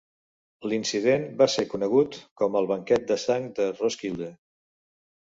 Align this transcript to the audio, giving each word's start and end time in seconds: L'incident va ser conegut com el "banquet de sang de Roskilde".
L'incident 0.69 1.25
va 1.41 1.47
ser 1.55 1.65
conegut 1.73 2.17
com 2.41 2.57
el 2.61 2.69
"banquet 2.71 3.05
de 3.11 3.17
sang 3.25 3.45
de 3.61 3.67
Roskilde". 3.83 4.31